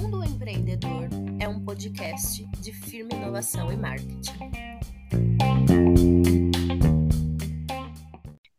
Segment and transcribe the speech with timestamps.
[0.00, 1.08] Mundo Empreendedor
[1.40, 4.52] é um podcast de firma inovação e marketing.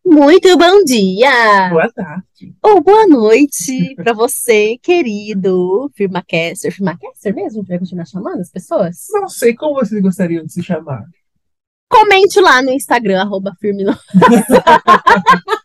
[0.06, 1.70] Muito bom dia!
[1.70, 2.54] Boa tarde.
[2.62, 6.74] Ou boa noite para você, querido firmacaster.
[6.74, 7.64] Firmacaster mesmo?
[7.64, 9.06] Vai continuar chamando as pessoas?
[9.12, 11.06] Não sei como vocês gostariam de se chamar.
[11.88, 13.86] Comente lá no Instagram, arroba firme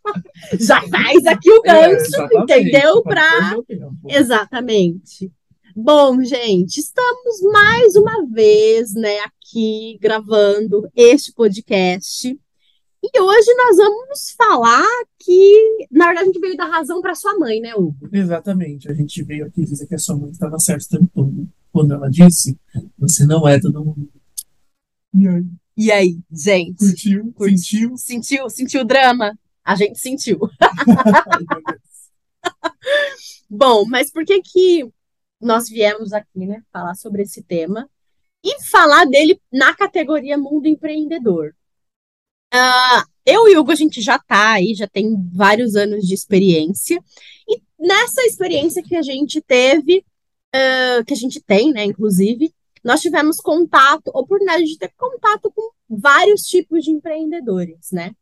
[0.60, 3.02] Já faz aqui o É, gancho, exatamente, entendeu?
[3.02, 3.56] Pra.
[4.08, 5.32] Exatamente.
[5.74, 12.28] Bom, gente, estamos mais uma vez, né, aqui gravando este podcast.
[13.02, 14.86] E hoje nós vamos falar
[15.18, 18.08] que, na verdade, a gente veio dar razão para sua mãe, né, Hugo?
[18.10, 18.90] Exatamente.
[18.90, 21.48] A gente veio aqui dizer que a sua mãe estava certa o tempo todo.
[21.72, 22.58] Quando ela disse,
[22.98, 24.08] você não é todo mundo.
[25.14, 25.44] E aí,
[25.76, 26.78] E aí, gente?
[26.78, 27.32] curtiu?
[27.34, 27.58] Curti.
[27.58, 27.96] Sentiu?
[27.98, 29.38] Sentiu, sentiu o drama?
[29.66, 30.38] A gente sentiu.
[33.50, 34.88] Bom, mas por que que
[35.40, 37.90] nós viemos aqui, né, falar sobre esse tema
[38.44, 41.52] e falar dele na categoria mundo empreendedor?
[42.52, 46.14] Ah, eu e o Hugo, a gente já tá aí, já tem vários anos de
[46.14, 47.02] experiência,
[47.48, 50.06] e nessa experiência que a gente teve,
[50.54, 52.54] ah, que a gente tem, né, inclusive,
[52.84, 58.14] nós tivemos contato, oportunidade de ter contato com vários tipos de empreendedores, né?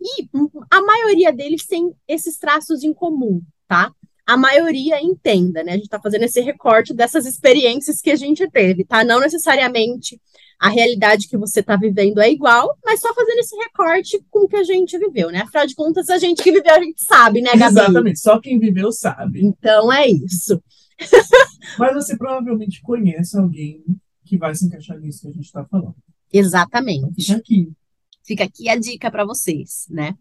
[0.00, 0.28] E
[0.70, 3.92] a maioria deles tem esses traços em comum, tá?
[4.26, 5.72] A maioria entenda, né?
[5.72, 9.02] A gente está fazendo esse recorte dessas experiências que a gente teve, tá?
[9.02, 10.20] Não necessariamente
[10.58, 14.48] a realidade que você está vivendo é igual, mas só fazendo esse recorte com o
[14.48, 15.42] que a gente viveu, né?
[15.42, 17.78] Afinal de contas, a gente que viveu, a gente sabe, né, Gabi?
[17.78, 18.20] Exatamente.
[18.20, 19.44] Só quem viveu sabe.
[19.44, 20.60] Então é isso.
[21.78, 23.84] Mas você provavelmente conhece alguém
[24.24, 25.94] que vai se encaixar nisso que a gente está falando.
[26.32, 27.24] Exatamente.
[27.24, 27.72] Fica aqui.
[28.28, 30.14] Fica aqui a dica para vocês, né?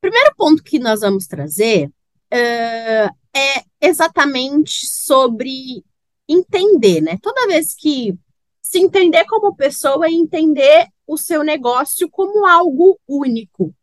[0.00, 1.90] Primeiro ponto que nós vamos trazer
[2.30, 5.84] eh, é exatamente sobre
[6.26, 7.18] entender, né?
[7.20, 8.18] Toda vez que
[8.62, 13.74] se entender como pessoa e entender o seu negócio como algo único.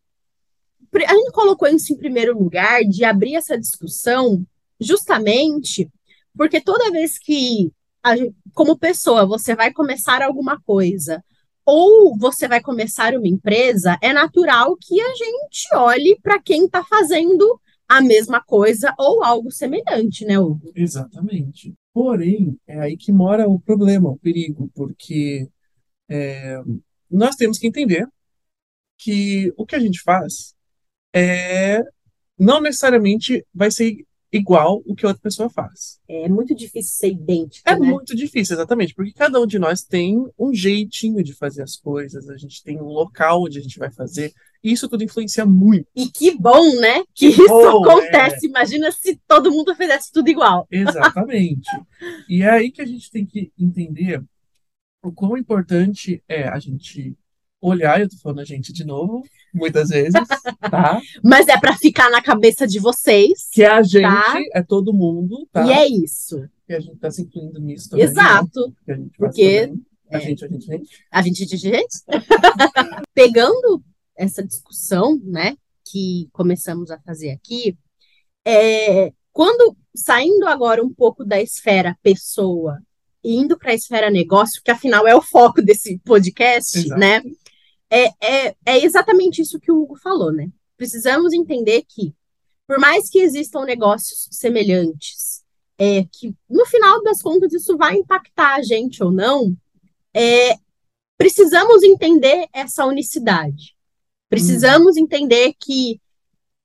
[1.07, 4.43] A gente colocou isso em primeiro lugar de abrir essa discussão
[4.79, 5.87] justamente
[6.35, 11.23] porque toda vez que, a gen- como pessoa, você vai começar alguma coisa
[11.65, 16.83] ou você vai começar uma empresa, é natural que a gente olhe para quem está
[16.83, 20.71] fazendo a mesma coisa ou algo semelhante, né, Hugo?
[20.75, 21.73] Exatamente.
[21.93, 25.47] Porém, é aí que mora o problema, o perigo, porque
[26.09, 26.59] é,
[27.09, 28.07] nós temos que entender
[28.97, 30.55] que o que a gente faz
[31.13, 31.81] é
[32.37, 35.99] não necessariamente vai ser igual o que outra pessoa faz.
[36.09, 37.87] É muito difícil ser idêntico, É né?
[37.87, 42.27] muito difícil, exatamente, porque cada um de nós tem um jeitinho de fazer as coisas,
[42.27, 44.33] a gente tem um local onde a gente vai fazer,
[44.63, 45.87] e isso tudo influencia muito.
[45.95, 47.03] E que bom, né?
[47.13, 48.47] Que isso bom, acontece.
[48.47, 50.65] Imagina se todo mundo fizesse tudo igual.
[50.71, 51.69] Exatamente.
[52.27, 54.23] E é aí que a gente tem que entender
[55.03, 57.15] o quão importante é a gente
[57.63, 60.13] olhar, eu tô falando a gente de novo, muitas vezes,
[60.59, 61.01] tá?
[61.23, 63.47] Mas é para ficar na cabeça de vocês.
[63.51, 64.35] Que a gente Tá.
[64.53, 65.65] é todo mundo, tá?
[65.65, 66.47] E é isso.
[66.67, 68.05] Que a gente tá se incluindo nisso também.
[68.05, 68.11] né?
[68.11, 68.73] Exato.
[68.85, 69.81] Que a Porque- também.
[70.11, 70.19] A é.
[70.19, 70.89] gente, a gente, a gente.
[71.11, 71.95] A gente de gente.
[73.13, 73.83] Pegando
[74.15, 77.75] essa discussão, né, que começamos a fazer aqui,
[78.45, 82.79] é, quando saindo agora um pouco da esfera pessoa
[83.23, 86.99] indo para a esfera negócio, que afinal é o foco desse podcast, Exato.
[86.99, 87.21] né?
[87.93, 90.49] É, é, é exatamente isso que o Hugo falou, né?
[90.75, 92.11] Precisamos entender que,
[92.67, 95.43] por mais que existam negócios semelhantes,
[95.77, 99.55] é, que no final das contas isso vai impactar a gente ou não,
[100.11, 100.57] é,
[101.17, 103.75] precisamos entender essa unicidade.
[104.27, 106.01] Precisamos entender que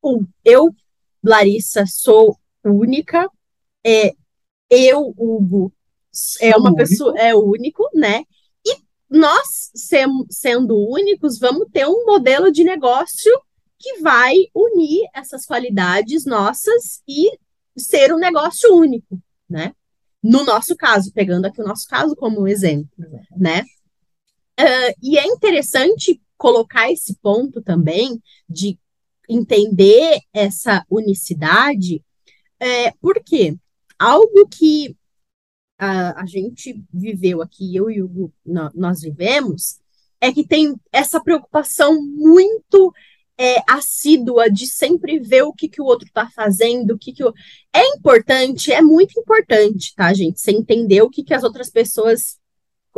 [0.01, 0.75] o, eu,
[1.23, 3.31] Larissa, sou única,
[3.85, 4.15] é,
[4.71, 5.71] eu, Hugo,
[6.41, 6.77] é uma único.
[6.77, 8.25] pessoa, é único, né?
[9.11, 13.33] Nós, sem- sendo únicos, vamos ter um modelo de negócio
[13.79, 17.31] que vai unir essas qualidades nossas e
[17.77, 19.73] ser um negócio único, né?
[20.23, 22.91] No nosso caso, pegando aqui o nosso caso como um exemplo,
[23.37, 23.65] né?
[24.59, 28.79] Ah, e é interessante colocar esse ponto também de
[29.29, 32.05] entender essa unicidade,
[32.59, 33.57] é, porque
[33.99, 34.97] algo que
[35.79, 39.79] a, a gente viveu aqui, eu e o Hugo, nó- nós vivemos,
[40.21, 42.93] é que tem essa preocupação muito
[43.41, 47.23] é, assídua de sempre ver o que, que o outro está fazendo, o que, que
[47.25, 47.33] o...
[47.73, 50.41] É importante, é muito importante, tá, gente?
[50.41, 52.37] Você entender o que, que as outras pessoas,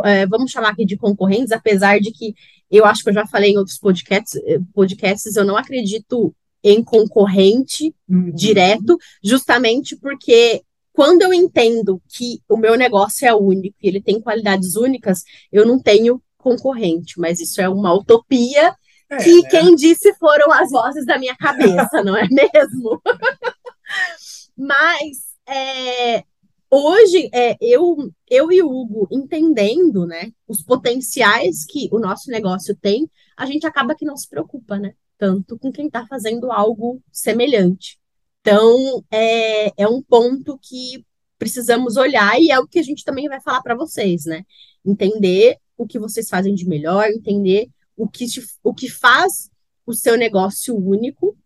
[0.02, 2.34] é, vamos chamar aqui de concorrentes, apesar de que
[2.70, 6.34] eu acho que eu já falei em outros podcasts, eh, podcasts eu não acredito
[6.64, 8.30] em concorrente Uhum.
[8.32, 14.20] direto, justamente porque quando eu entendo que o meu negócio é único e ele tem
[14.20, 15.22] qualidades únicas,
[15.52, 18.74] eu não tenho concorrente, mas isso é uma utopia
[19.10, 19.48] É, que né?
[19.48, 23.00] quem disse foram as vozes da minha cabeça, não é mesmo?
[24.56, 26.22] Mas é,
[26.70, 27.96] hoje é, eu,
[28.28, 33.66] eu e o Hugo entendendo né, os potenciais que o nosso negócio tem, a gente
[33.66, 34.94] acaba que não se preocupa, né?
[35.18, 37.99] Tanto com quem está fazendo algo semelhante.
[38.40, 41.04] Então, é, é um ponto que
[41.38, 44.44] precisamos olhar e é o que a gente também vai falar para vocês, né?
[44.84, 49.50] Entender o que vocês fazem de melhor, entender o que, te, o que faz
[49.86, 51.36] o seu negócio único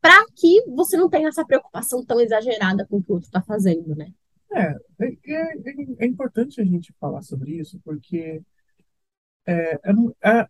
[0.00, 3.40] para que você não tenha essa preocupação tão exagerada com o que o outro está
[3.40, 4.12] fazendo, né?
[4.52, 8.42] É, é, é, é importante a gente falar sobre isso, porque
[9.46, 9.92] é, é,
[10.24, 10.48] é,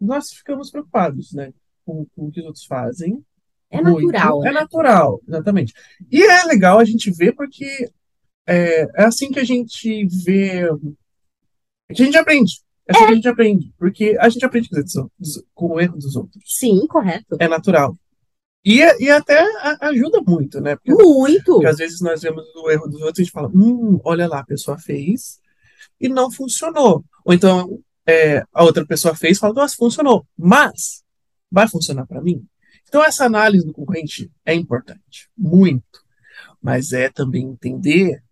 [0.00, 1.52] nós ficamos preocupados, né,
[1.84, 3.22] com, com o que os outros fazem.
[3.70, 4.52] É natural, É né?
[4.52, 5.74] natural, exatamente.
[6.10, 7.90] E é legal a gente ver porque
[8.46, 10.68] é, é assim que a gente vê,
[11.94, 12.60] que a gente aprende.
[12.86, 14.70] É assim que a gente aprende, porque a gente aprende
[15.54, 16.42] com, o erro dos outros.
[16.46, 17.36] Sim, correto.
[17.38, 17.94] É natural.
[18.64, 19.44] E, e até
[19.80, 20.76] ajuda muito, né?
[20.76, 21.52] Porque Muito.
[21.52, 24.26] porque às vezes nós vemos o erro dos outros e a gente fala, hum, olha
[24.26, 25.38] lá, a pessoa fez
[26.00, 27.04] e não funcionou.
[27.24, 30.26] Ou então é, a outra pessoa fez e fala, nossa, funcionou.
[30.36, 31.02] Mas
[31.50, 32.44] vai funcionar para mim?
[32.88, 36.02] Então essa análise do concorrente é importante, muito.
[36.60, 38.22] Mas é também entender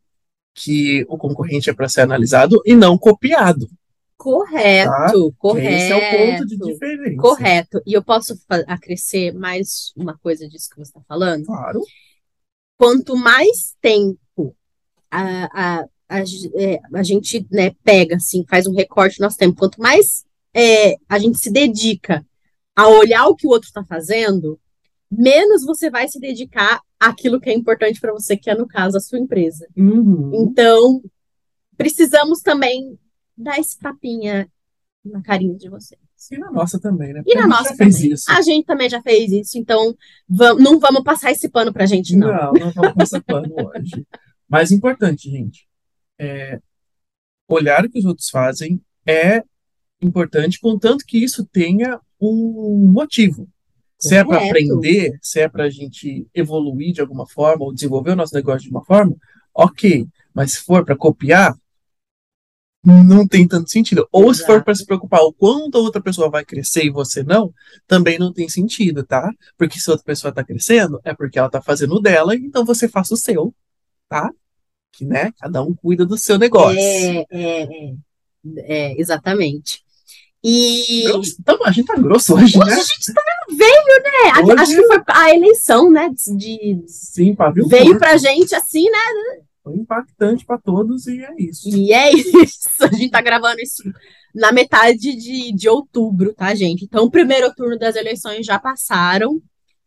[0.55, 3.69] que o concorrente é para ser analisado e não copiado.
[4.17, 5.69] Correto, Que correto.
[5.69, 7.17] Esse é o ponto de diferença.
[7.21, 7.83] Correto.
[7.87, 8.35] E eu posso
[8.67, 11.45] acrescer mais uma coisa disso que você está falando?
[11.45, 11.83] Claro.
[12.79, 14.57] Quanto mais tempo
[15.11, 19.59] a, a, a, é, a gente né, pega, assim, faz um recorte do nosso tempo,
[19.59, 20.25] quanto mais
[20.55, 22.25] é, a gente se dedica
[22.77, 24.61] a olhar o que o outro está fazendo,
[25.11, 28.99] menos você vai se dedicar àquilo que é importante para você, que é, no caso,
[28.99, 29.67] a sua empresa.
[29.77, 30.31] Uhum.
[30.35, 31.03] Então,
[31.77, 32.99] precisamos também
[33.37, 34.49] dar esse tapinha
[35.05, 36.01] na carinha de vocês.
[36.31, 37.23] E na nossa também, né?
[37.27, 38.25] E na Porque a gente nossa já fez isso.
[38.31, 39.95] A gente também já fez isso, então
[40.29, 42.29] vam- não vamos passar esse pano pra gente, não.
[42.29, 44.07] Não, não vamos passar pano hoje.
[44.49, 45.69] Mas importante, gente,
[46.19, 46.61] é,
[47.49, 49.43] olhar o que os outros fazem é
[50.01, 53.49] importante, contanto que isso tenha um motivo.
[53.99, 58.11] Se é para aprender, se é para a gente evoluir de alguma forma, ou desenvolver
[58.11, 59.17] o nosso negócio de uma forma,
[59.55, 60.07] ok.
[60.35, 61.57] Mas se for para copiar,
[62.85, 64.07] não tem tanto sentido.
[64.13, 64.65] Ou se for Exato.
[64.65, 67.53] para se preocupar o quanto a outra pessoa vai crescer e você não,
[67.87, 69.29] também não tem sentido, tá?
[69.57, 72.87] Porque se outra pessoa está crescendo, é porque ela está fazendo o dela, então você
[72.87, 73.53] faça o seu,
[74.09, 74.31] tá?
[74.93, 75.33] Que, né?
[75.41, 76.79] Cada um cuida do seu negócio.
[76.79, 77.95] É, é, é,
[78.59, 79.86] é, exatamente.
[80.49, 81.37] E Grosso.
[81.41, 82.75] Então, a gente tá grosso hoje, hoje né?
[82.75, 84.43] a gente tá veio, né?
[84.53, 86.09] Hoje- Acho que foi a eleição, né?
[86.37, 87.99] De, Sim, pavio veio curto.
[87.99, 88.99] pra gente assim, né?
[89.65, 91.69] Foi impactante para todos e é isso.
[91.69, 92.69] E é isso.
[92.81, 93.83] A gente tá gravando isso
[94.33, 96.85] na metade de, de outubro, tá, gente?
[96.85, 99.41] Então, o primeiro turno das eleições já passaram.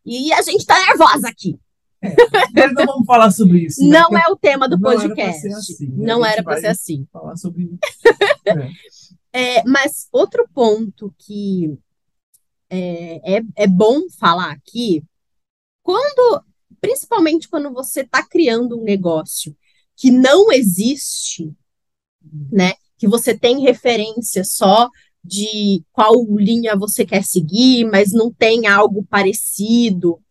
[0.06, 1.58] E a gente tá nervosa aqui.
[2.02, 3.82] Mas não vamos falar sobre isso.
[3.88, 4.00] né?
[4.00, 5.42] Não é o tema do Não era pra podcast.
[5.42, 6.06] ser assim, né?
[6.08, 7.06] Não era pra vai- ser assim.
[7.14, 7.70] Falar sobre
[8.48, 8.70] É,
[9.66, 11.78] mas outro ponto que
[12.70, 15.04] é, é, é bom falar aqui,
[15.82, 16.44] quando,
[16.80, 19.56] principalmente quando você está criando um negócio
[19.96, 21.54] que não existe,
[22.52, 22.74] né?
[22.98, 24.90] Que você tem referência só
[25.24, 30.22] de qual linha você quer seguir, mas não tem algo parecido,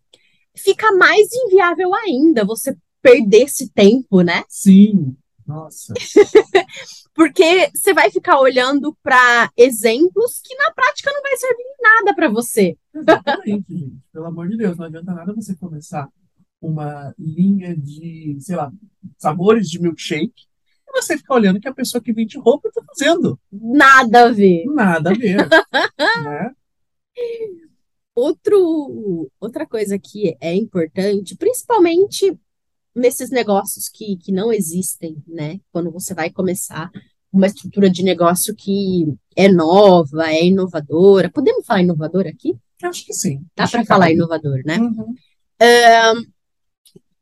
[0.57, 4.45] fica mais inviável ainda você perder esse tempo, né?
[4.49, 5.17] Sim.
[5.47, 5.95] Nossa.
[7.19, 12.15] Porque você vai ficar olhando para exemplos que na prática não vai servir em nada
[12.15, 12.79] para você.
[12.95, 13.97] Exatamente, gente.
[14.13, 16.09] Pelo amor de Deus, não adianta nada você começar
[16.63, 18.71] uma linha de, sei lá,
[19.17, 20.47] sabores de milkshake
[20.87, 23.37] e você ficar olhando que a pessoa que vende roupa tá fazendo.
[23.51, 24.65] Nada a ver.
[24.67, 25.39] Nada a ver.
[26.23, 26.53] né?
[28.15, 32.39] Outro, outra coisa que é importante, principalmente
[32.99, 35.61] nesses negócios que, que não existem, né?
[35.73, 36.91] Quando você vai começar
[37.33, 41.31] uma estrutura de negócio que é nova, é inovadora.
[41.31, 42.57] Podemos falar inovadora aqui?
[42.83, 43.45] Acho que sim.
[43.55, 44.79] Dá para falar inovador, né?
[44.79, 45.15] Uhum.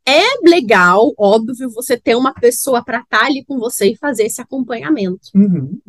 [0.09, 4.41] É legal, óbvio, você ter uma pessoa para estar ali com você e fazer esse
[4.41, 5.31] acompanhamento.
[5.35, 5.81] Uhum.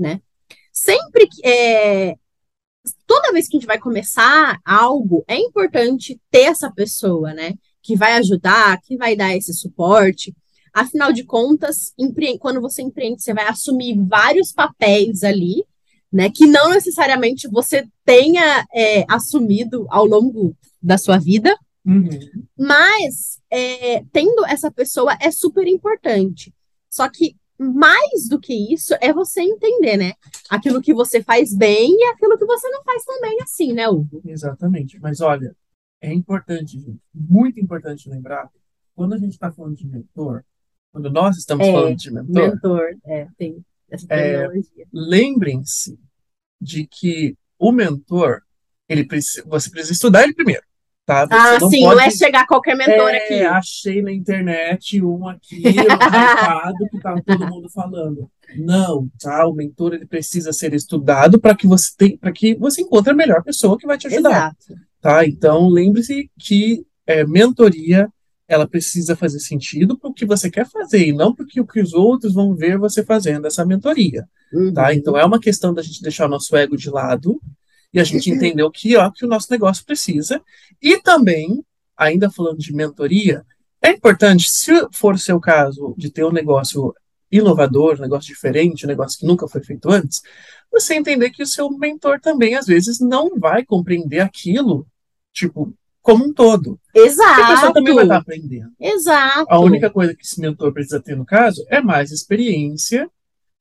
[0.71, 2.15] sempre que é,
[3.05, 7.53] toda vez que a gente vai começar algo, é importante ter essa pessoa, né?
[7.87, 10.35] Que vai ajudar, que vai dar esse suporte.
[10.73, 11.93] Afinal de contas,
[12.39, 15.63] quando você empreende, você vai assumir vários papéis ali,
[16.11, 16.29] né?
[16.29, 22.09] Que não necessariamente você tenha é, assumido ao longo da sua vida, Uhum.
[22.59, 26.53] mas é, tendo essa pessoa é super importante.
[26.89, 30.13] Só que mais do que isso é você entender, né?
[30.49, 33.87] Aquilo que você faz bem e aquilo que você não faz tão bem assim, né,
[33.87, 34.21] Hugo?
[34.25, 34.99] Exatamente.
[34.99, 35.55] Mas olha,
[36.01, 38.49] é importante, gente, muito importante lembrar,
[38.95, 40.43] quando a gente está falando de mentor,
[40.91, 44.47] quando nós estamos É, falando de mentor, Mentor, é, tem essa É,
[44.91, 45.97] lembrem-se
[46.59, 48.41] de que o mentor,
[48.89, 50.63] ele precisa, você precisa estudar ele primeiro,
[51.05, 51.25] tá?
[51.25, 53.33] Você Ah, não sim, pode não é chegar qualquer mentor É, aqui.
[53.43, 58.29] achei na internet um aqui, um que tá todo mundo falando.
[58.57, 59.45] Não, tá?
[59.47, 63.15] O mentor ele precisa ser estudado para que você tem, para que você encontre a
[63.15, 64.81] melhor pessoa que vai te ajudar, Exato.
[65.07, 65.25] Tá?
[65.25, 68.11] Então lembre-se que é, mentoria
[68.45, 71.79] ela precisa fazer sentido para o que você quer fazer e não porque o que
[71.79, 74.27] os outros vão ver você fazendo essa mentoria,
[74.73, 74.87] tá?
[74.87, 74.91] Uhum.
[74.91, 77.41] Então é uma questão da gente deixar o nosso ego de lado
[77.93, 80.41] e a gente entender o que, ó, que o nosso negócio precisa.
[80.81, 81.63] E também,
[81.95, 83.45] ainda falando de mentoria,
[83.81, 86.93] é importante, se for o seu caso, de ter um negócio
[87.31, 90.21] inovador, um negócio diferente, um negócio que nunca foi feito antes,
[90.69, 94.85] você entender que o seu mentor também, às vezes, não vai compreender aquilo,
[95.37, 96.79] tipo, como um todo.
[96.93, 98.21] Porque a pessoa também vai estar Exato.
[98.21, 98.71] aprendendo.
[98.79, 99.45] Exato.
[99.49, 103.09] A única coisa que esse mentor precisa ter, no caso, é mais experiência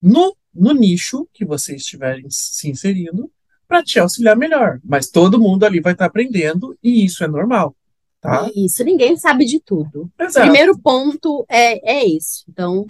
[0.01, 3.31] no, no nicho que você estiver in- se inserindo
[3.69, 4.79] para te auxiliar melhor.
[4.85, 7.75] Mas todo mundo ali vai estar aprendendo e isso é normal,
[8.21, 8.49] tá?
[8.55, 10.09] Isso, ninguém sabe de tudo.
[10.19, 10.47] Exato.
[10.49, 12.45] Primeiro ponto é, é isso.
[12.49, 12.87] Então,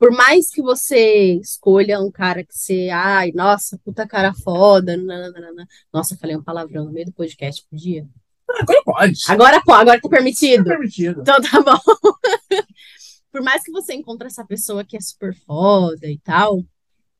[0.00, 5.68] por mais que você escolha um cara que você, ai, nossa, puta cara foda, nananana.
[5.92, 8.08] nossa, falei um palavrão no meio do podcast, podia?
[8.48, 9.20] Agora pode.
[9.28, 10.64] Agora pô, agora tá permitido.
[10.64, 11.20] permitido.
[11.20, 11.78] Então tá bom.
[13.30, 16.64] Por mais que você encontre essa pessoa que é super foda e tal,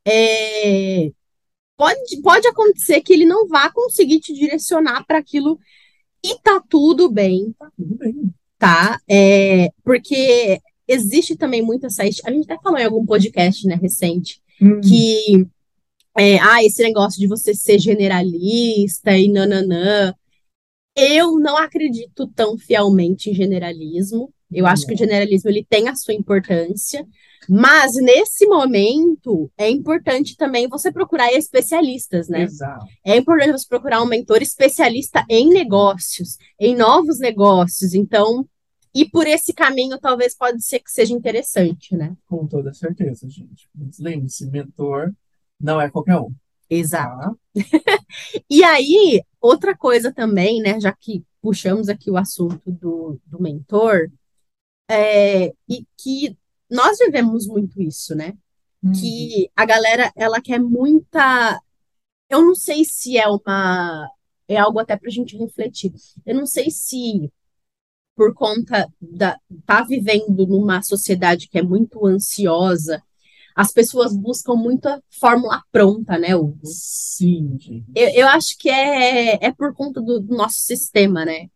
[0.08, 1.10] é,
[1.76, 5.58] pode, pode acontecer que ele não vá conseguir te direcionar para aquilo
[6.24, 8.34] e tá tudo bem, Tudo bem.
[8.58, 8.98] tá?
[9.06, 10.58] É, porque
[10.90, 12.02] existe também muito essa.
[12.02, 15.46] A gente até falou em algum podcast, né, recente, Hum, que
[16.18, 20.14] é, ah, esse negócio de você ser generalista e nananã.
[20.96, 24.32] Eu não acredito tão fielmente em generalismo.
[24.52, 27.06] Eu acho que o generalismo ele tem a sua importância,
[27.48, 32.42] mas nesse momento é importante também você procurar especialistas, né?
[32.42, 32.84] Exato.
[33.06, 37.94] É importante você procurar um mentor especialista em negócios, em novos negócios.
[37.94, 38.44] Então,
[38.94, 42.16] ir por esse caminho talvez pode ser que seja interessante, né?
[42.26, 43.68] Com toda certeza, gente.
[43.74, 45.12] Mas lembre-se, mentor
[45.60, 46.34] não é qualquer um,
[46.68, 47.18] Exato.
[47.18, 47.34] tá?
[48.48, 54.10] E aí, outra coisa também, né, já que puxamos aqui o assunto do, do mentor,
[54.88, 56.36] é, e que
[56.68, 58.34] nós vivemos muito isso, né?
[58.82, 61.60] Hum, Que a galera, ela quer muita.
[62.28, 64.08] Eu não sei se é uma.
[64.48, 65.92] É algo até pra gente refletir.
[66.26, 67.30] Eu não sei se
[68.20, 73.02] por conta da tá vivendo numa sociedade que é muito ansiosa,
[73.56, 76.60] as pessoas buscam muita fórmula pronta, né, Hugo?
[76.64, 77.56] Sim.
[77.96, 81.48] Eu, eu acho que é, é por conta do, do nosso sistema, né?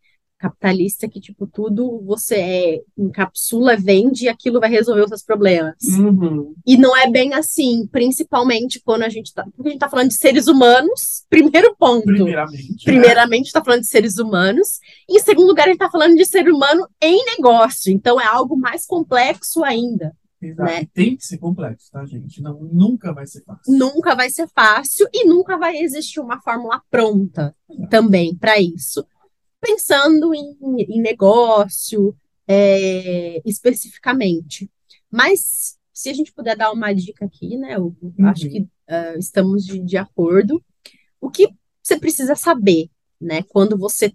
[0.45, 5.75] Capitalista, que, tipo, tudo você é, encapsula, vende e aquilo vai resolver os seus problemas.
[5.97, 6.53] Uhum.
[6.65, 9.43] E não é bem assim, principalmente quando a gente tá.
[9.55, 12.05] Porque a gente tá falando de seres humanos, primeiro ponto.
[12.05, 12.69] Primeiramente.
[12.69, 12.75] né?
[12.83, 14.79] Primeiramente, a gente tá falando de seres humanos.
[15.09, 17.91] Em segundo lugar, a gente tá falando de ser humano em negócio.
[17.91, 20.15] Então, é algo mais complexo ainda.
[20.41, 20.69] Exato.
[20.69, 20.87] né?
[20.93, 22.41] Tem que ser complexo, tá, gente?
[22.41, 23.73] Não, nunca vai ser fácil.
[23.73, 27.55] nunca vai ser fácil e nunca vai existir uma fórmula pronta
[27.89, 29.03] também para isso.
[29.65, 32.15] Pensando em, em negócio
[32.47, 34.69] é, especificamente.
[35.09, 38.13] Mas se a gente puder dar uma dica aqui, né, Hugo?
[38.17, 38.27] Uhum.
[38.27, 40.63] Acho que ah, estamos de, de acordo.
[41.19, 41.49] O que
[41.81, 44.13] você precisa saber, né, quando você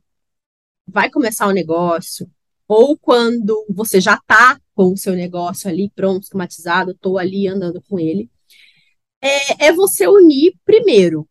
[0.87, 2.31] vai começar o negócio,
[2.69, 7.83] ou quando você já está com o seu negócio ali pronto, esquematizado, estou ali andando
[7.83, 8.31] com ele,
[9.21, 11.29] é, é você unir primeiro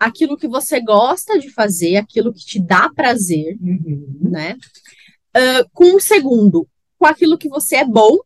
[0.00, 4.18] aquilo que você gosta de fazer, aquilo que te dá prazer, Uhum.
[4.22, 4.56] né?
[5.34, 6.66] Ah, com o segundo,
[6.98, 8.18] com aquilo que você é bom,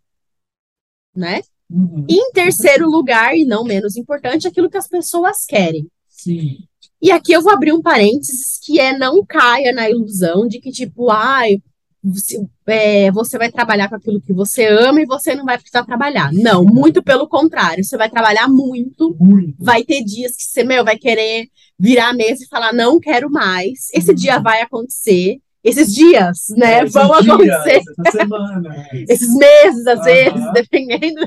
[1.14, 1.42] né?
[1.70, 2.06] Uhum.
[2.08, 5.86] E em terceiro lugar, e não menos importante, aquilo que as pessoas querem.
[6.08, 6.58] Sim.
[7.02, 10.70] E aqui eu vou abrir um parênteses que é não caia na ilusão de que,
[10.70, 11.60] tipo, ai,
[12.04, 15.84] você, é, você vai trabalhar com aquilo que você ama e você não vai precisar
[15.84, 16.30] trabalhar.
[16.32, 19.54] Não, muito pelo contrário, você vai trabalhar muito, Muito.
[19.58, 23.30] vai ter dias que você, meu, vai querer virar a mesa e falar, não quero
[23.30, 23.88] mais.
[23.92, 24.14] Esse Uhum.
[24.16, 25.38] dia vai acontecer.
[25.62, 27.82] Esses dias, né, Esses vão dias, acontecer.
[28.06, 28.86] Essa semana.
[29.08, 31.26] Esses meses, às vezes, dependendo,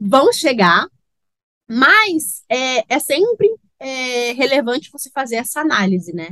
[0.00, 0.86] vão chegar.
[1.68, 3.48] Mas é, é sempre
[3.80, 6.30] é relevante você fazer essa análise, né?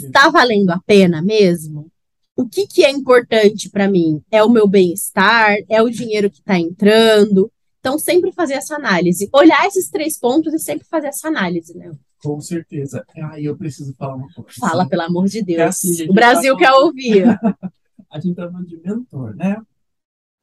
[0.00, 1.88] Está valendo a pena mesmo?
[2.36, 4.22] O que, que é importante para mim?
[4.30, 5.56] É o meu bem-estar?
[5.68, 7.50] É o dinheiro que está entrando?
[7.80, 9.28] Então, sempre fazer essa análise.
[9.32, 11.92] Olhar esses três pontos e sempre fazer essa análise, né?
[12.22, 13.04] Com certeza.
[13.32, 14.52] Aí eu preciso falar uma coisa.
[14.58, 15.58] Fala, pelo amor de Deus.
[15.58, 17.24] É assim, o Brasil tá quer ouvir.
[18.10, 19.56] A gente tá falando de mentor, né?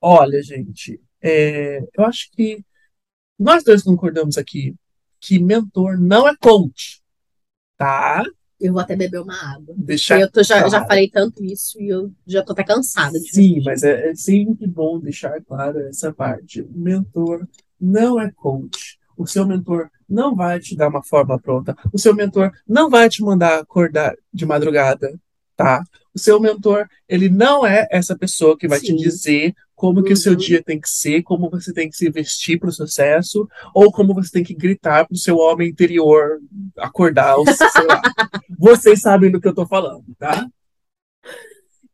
[0.01, 2.63] Olha, gente, é, eu acho que
[3.37, 4.75] nós dois concordamos aqui
[5.19, 7.01] que mentor não é coach,
[7.77, 8.23] tá?
[8.59, 9.73] Eu vou até beber uma água.
[9.77, 10.87] Deixar Eu tô- já, já claro.
[10.87, 14.67] falei tanto isso e eu já tô até cansada de Sim, mas é, é sempre
[14.67, 16.61] bom deixar claro essa parte.
[16.61, 17.47] O mentor
[17.79, 18.99] não é coach.
[19.17, 21.75] O seu mentor não vai te dar uma forma pronta.
[21.93, 25.13] O seu mentor não vai te mandar acordar de madrugada,
[25.59, 25.83] tá?
[26.15, 28.95] O seu mentor, ele não é essa pessoa que vai te Sim.
[28.95, 30.37] dizer como que o seu Uhum.
[30.37, 34.13] dia tem que ser, como você tem que se vestir para o sucesso, ou como
[34.13, 36.39] você tem que gritar para o seu homem interior
[36.77, 38.01] acordar, ou sei lá.
[38.57, 40.47] Vocês sabem do que eu tô falando, tá?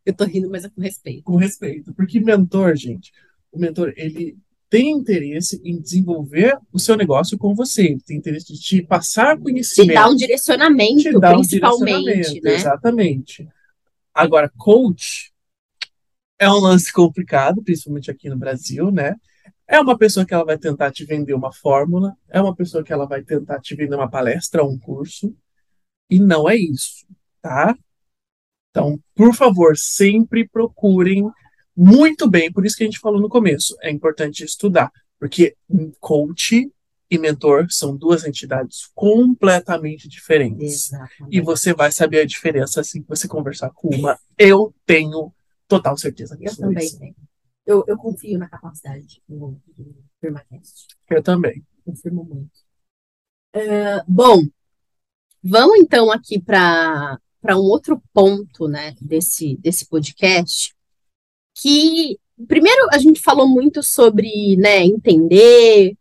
[0.05, 1.23] Eu tô rindo, mas é com respeito.
[1.23, 1.91] com respeito.
[1.95, 3.11] Porque mentor, gente,
[3.51, 4.37] o mentor, ele
[4.69, 7.83] tem interesse em desenvolver o seu negócio com você.
[7.83, 9.93] Ele tem interesse de te passar Te conhecimento.
[9.95, 12.55] dar um direcionamento, te dar um principalmente, direcionamento, né?
[12.55, 13.47] Exatamente.
[14.15, 15.33] Agora, coach
[16.39, 19.13] é um lance complicado, principalmente aqui no Brasil, né?
[19.67, 22.93] É uma pessoa que ela vai tentar te vender uma fórmula, é uma pessoa que
[22.93, 25.35] ela vai tentar te vender uma palestra um curso,
[26.09, 27.05] e não é isso,
[27.41, 27.75] tá?
[28.69, 31.29] Então, por favor, sempre procurem
[31.75, 35.57] muito bem, por isso que a gente falou no começo, é importante estudar, porque
[35.99, 36.71] coach
[37.09, 40.87] e mentor são duas entidades completamente diferentes.
[40.87, 41.37] Exatamente.
[41.37, 44.17] E você vai saber a diferença assim que você conversar com uma.
[44.37, 45.33] Eu tenho
[45.67, 46.57] total certeza Eu disso.
[46.61, 46.93] também Luiz.
[46.93, 47.15] tenho.
[47.65, 49.59] Eu, eu confio na capacidade do,
[50.19, 50.87] Firmacast.
[51.09, 51.63] Eu também.
[51.83, 52.51] Confirmo muito.
[53.53, 54.43] É, bom,
[55.43, 60.73] vamos então aqui para para um outro ponto, né, desse, desse podcast,
[61.53, 65.95] que primeiro a gente falou muito sobre, né, entender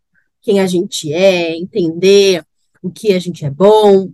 [0.45, 2.45] quem a gente é, entender
[2.83, 4.07] o que a gente é bom,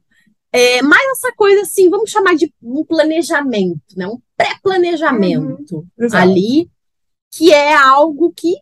[0.53, 6.23] é, mais essa coisa assim, vamos chamar de um planejamento, né, um pré-planejamento Exato.
[6.23, 6.69] ali,
[7.33, 8.55] que é algo que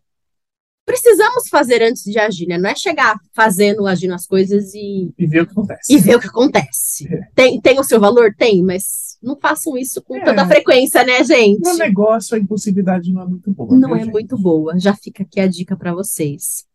[0.85, 2.57] precisamos fazer antes de agir, né?
[2.57, 5.93] Não é chegar fazendo, agindo as coisas e, E ver o que acontece.
[5.93, 7.07] e ver o que acontece.
[7.35, 8.33] Tem, tem o seu valor?
[8.35, 10.23] Tem, mas não façam isso com É.
[10.23, 11.61] tanta frequência, né, gente?
[11.61, 13.75] No negócio, a impulsividade não é muito boa.
[13.75, 14.11] Não viu, é gente?
[14.11, 14.79] muito boa.
[14.79, 16.65] Já fica aqui a dica para vocês.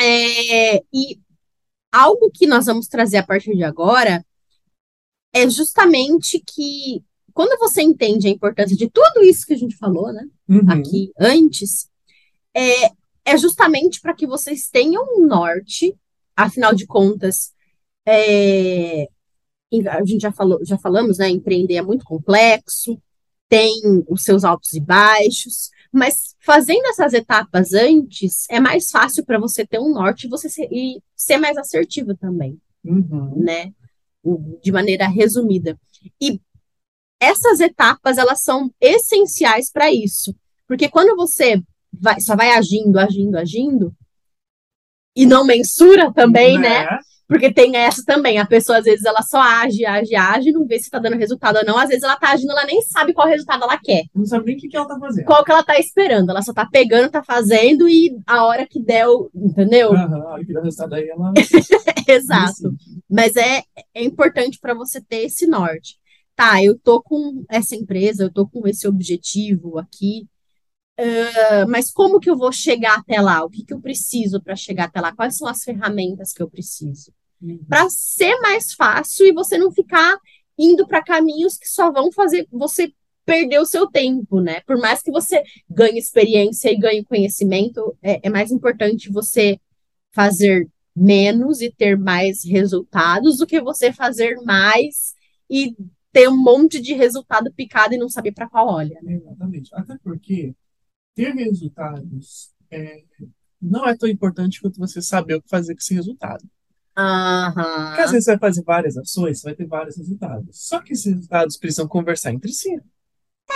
[0.00, 1.20] É, e
[1.92, 4.24] algo que nós vamos trazer a partir de agora
[5.32, 7.02] é justamente que
[7.32, 10.24] quando você entende a importância de tudo isso que a gente falou, né?
[10.48, 10.70] Uhum.
[10.70, 11.88] aqui antes,
[12.54, 12.86] é,
[13.24, 15.96] é justamente para que vocês tenham um norte,
[16.36, 17.52] afinal de contas,
[18.06, 19.08] é,
[19.90, 21.28] a gente já falou, já falamos, né?
[21.28, 23.00] Empreender é muito complexo,
[23.48, 29.38] tem os seus altos e baixos, mas fazendo essas etapas antes é mais fácil para
[29.38, 33.32] você ter um norte e você ser, e ser mais assertivo também Uhum.
[33.36, 33.72] né?
[34.62, 35.78] De maneira resumida.
[36.20, 36.40] E
[37.20, 40.34] essas etapas, elas são essenciais para isso.
[40.66, 43.96] Porque quando você vai, só vai agindo, agindo, agindo,
[45.16, 46.86] e não mensura também, né?
[47.26, 48.38] Porque tem essa também.
[48.38, 51.56] A pessoa, às vezes, ela só age, age, age, não vê se tá dando resultado
[51.56, 51.78] ou não.
[51.78, 54.04] Às vezes ela tá agindo, ela nem sabe qual resultado ela quer.
[54.14, 55.24] Não sabe nem o que, que ela tá fazendo.
[55.24, 56.30] Qual que ela tá esperando.
[56.30, 59.92] Ela só tá pegando, tá fazendo, e a hora que der, entendeu?
[59.92, 61.32] Aham, a hora que dá o resultado aí, ela.
[62.06, 62.74] Exato.
[63.10, 63.62] Mas é,
[63.94, 65.96] é importante para você ter esse norte.
[66.36, 70.26] Tá, eu tô com essa empresa, eu tô com esse objetivo aqui,
[70.98, 73.44] ah, mas como que eu vou chegar até lá?
[73.44, 75.14] O que que eu preciso para chegar até lá?
[75.14, 77.12] Quais são as ferramentas que eu preciso?
[77.68, 80.16] Para ser mais fácil e você não ficar
[80.58, 82.92] indo para caminhos que só vão fazer você
[83.24, 84.60] perder o seu tempo, né?
[84.60, 89.58] Por mais que você ganhe experiência e ganhe conhecimento, é, é mais importante você
[90.12, 95.14] fazer menos e ter mais resultados do que você fazer mais
[95.50, 95.74] e
[96.12, 98.98] ter um monte de resultado picado e não saber para qual olha.
[99.02, 99.14] né?
[99.14, 99.70] Exatamente.
[99.74, 100.54] Até porque
[101.14, 103.02] ter resultados é,
[103.60, 106.44] não é tão importante quanto você saber o que fazer com esse resultado.
[106.94, 110.48] Porque às vezes você vai fazer várias ações, você vai ter vários resultados.
[110.52, 112.80] Só que esses resultados precisam conversar entre si.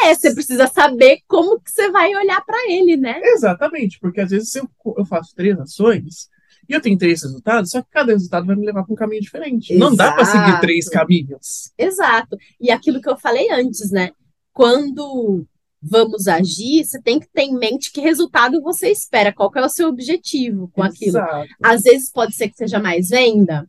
[0.02, 3.20] É, você precisa saber como que você vai olhar para ele, né?
[3.22, 6.28] Exatamente, porque às vezes eu, eu faço três ações
[6.68, 9.22] e eu tenho três resultados, só que cada resultado vai me levar para um caminho
[9.22, 9.74] diferente.
[9.74, 10.60] Não dá para seguir Exato.
[10.60, 11.72] três caminhos.
[11.78, 12.36] Exato.
[12.60, 14.10] E aquilo que eu falei antes, né?
[14.52, 15.46] Quando
[15.80, 19.64] vamos agir, você tem que ter em mente que resultado você espera, qual que é
[19.64, 21.18] o seu objetivo com aquilo.
[21.18, 21.48] Exato.
[21.62, 23.68] Às vezes pode ser que seja mais venda,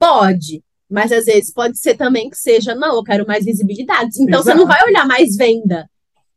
[0.00, 4.14] Pode, mas às vezes pode ser também que seja, não, eu quero mais visibilidade.
[4.14, 4.44] Então Exato.
[4.44, 5.88] você não vai olhar mais venda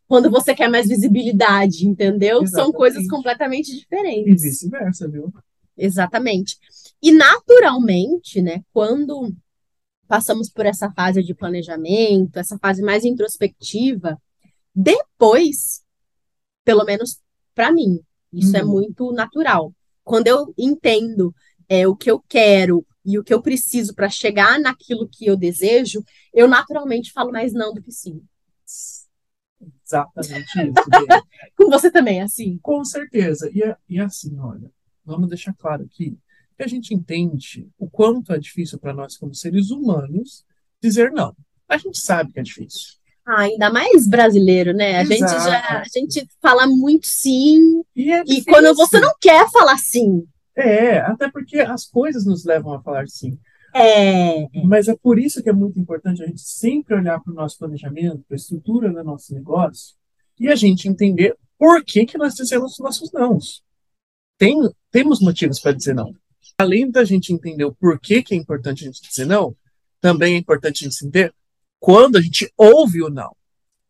[0.06, 2.44] quando você quer mais visibilidade, entendeu?
[2.44, 2.52] Exatamente.
[2.52, 4.44] São coisas completamente diferentes.
[4.44, 5.34] E vice-versa, viu?
[5.78, 6.58] Exatamente.
[7.02, 9.34] E naturalmente, né, quando
[10.10, 14.22] passamos por essa fase de planejamento, essa fase mais introspectiva,
[14.76, 15.84] depois,
[16.64, 17.22] pelo menos
[17.54, 18.00] para mim,
[18.32, 18.70] isso é uhum.
[18.70, 19.74] é muito natural.
[20.04, 21.34] Quando eu entendo
[21.70, 25.38] é, o que eu quero e o que eu preciso para chegar naquilo que eu
[25.38, 28.22] desejo, eu naturalmente falo mais não do que sim.
[29.86, 31.24] Exatamente isso.
[31.56, 32.58] Com você também, assim?
[32.62, 33.50] Com certeza.
[33.54, 34.72] E, é, e é assim, olha,
[35.06, 36.18] vamos deixar claro aqui
[36.56, 40.46] que a gente entende o quanto é difícil para nós, como seres humanos,
[40.82, 41.36] dizer não.
[41.68, 43.03] A gente sabe que é difícil.
[43.26, 44.98] Ah, ainda mais brasileiro, né?
[44.98, 45.14] A Exato.
[45.14, 47.82] gente já a gente fala muito sim.
[47.96, 50.26] E, é e quando você não quer falar sim.
[50.56, 53.40] É, até porque as coisas nos levam a falar sim.
[53.74, 54.48] É.
[54.64, 57.58] Mas é por isso que é muito importante a gente sempre olhar para o nosso
[57.58, 59.96] planejamento, para a estrutura do nosso negócio,
[60.40, 63.64] e a gente entender por que, que nós dizemos os nossos nãos.
[64.38, 64.56] Tem,
[64.92, 66.14] temos motivos para dizer não.
[66.58, 69.56] Além da gente entender o porquê que é importante a gente dizer não,
[70.00, 71.34] também é importante a gente entender
[71.84, 73.36] quando a gente ouve o não.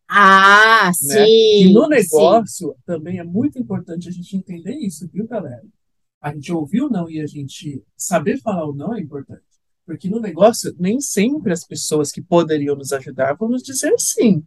[0.08, 0.92] Ah, né?
[1.24, 1.68] sim.
[1.68, 2.74] E no negócio sim.
[2.84, 5.62] também é muito importante a gente entender isso, viu, galera?
[6.20, 9.44] A gente ouvir o não e a gente saber falar o não é importante.
[9.86, 14.42] Porque no negócio, nem sempre as pessoas que poderiam nos ajudar vão nos dizer sim.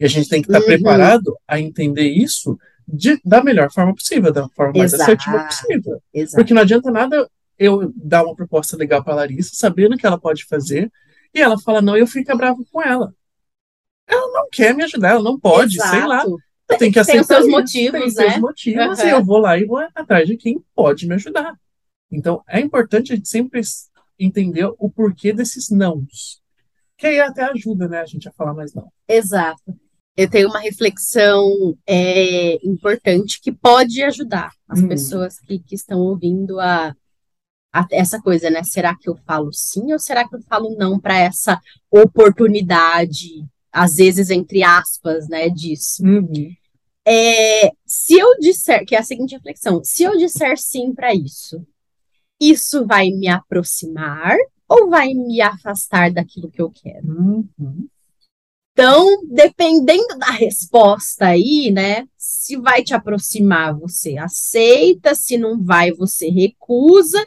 [0.00, 0.66] E a gente tem que estar uhum.
[0.66, 6.02] preparado a entender isso de, da melhor forma possível, da forma mais assertiva possível.
[6.14, 6.36] Exato.
[6.36, 10.18] Porque não adianta nada eu dar uma proposta legal para a Larissa, sabendo que ela
[10.18, 10.90] pode fazer,
[11.34, 13.14] e ela fala não, e eu fico bravo com ela.
[14.06, 15.90] Ela não quer me ajudar, ela não pode, Exato.
[15.90, 16.24] sei lá.
[16.70, 18.30] Eu tenho que aceitar tem os seus motivos, tem né?
[18.30, 19.06] seus motivos, uhum.
[19.06, 21.54] e eu vou lá e vou atrás de quem pode me ajudar.
[22.10, 23.60] Então, é importante a gente sempre
[24.18, 26.40] entender o porquê desses nãos.
[26.96, 28.90] Que aí até ajuda, né, a gente a falar mais não.
[29.06, 29.62] Exato.
[30.16, 34.88] Eu tenho uma reflexão é, importante que pode ajudar as hum.
[34.88, 36.92] pessoas que, que estão ouvindo a,
[37.90, 38.62] essa coisa, né?
[38.62, 43.96] Será que eu falo sim ou será que eu falo não para essa oportunidade, às
[43.96, 46.02] vezes entre aspas, né, disso?
[46.04, 46.52] Uhum.
[47.06, 51.64] É, se eu disser, que é a seguinte reflexão, se eu disser sim para isso,
[52.40, 54.36] isso vai me aproximar
[54.68, 57.06] ou vai me afastar daquilo que eu quero?
[57.08, 57.88] Uhum.
[58.72, 62.06] Então, dependendo da resposta aí, né?
[62.16, 67.20] Se vai te aproximar, você aceita, se não vai, você recusa.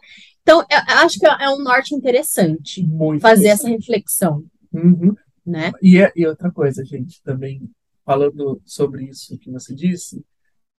[0.51, 4.43] Então, acho que é um norte interessante Muito fazer essa reflexão.
[4.73, 5.15] Uhum.
[5.45, 5.71] Né?
[5.81, 7.69] E, é, e outra coisa, gente, também
[8.05, 10.23] falando sobre isso que você disse,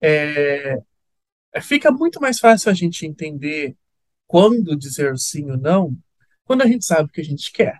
[0.02, 0.78] é,
[1.54, 3.76] é fica muito mais fácil a gente entender
[4.28, 5.98] quando dizer sim ou não,
[6.44, 7.78] quando a gente sabe o que a gente quer.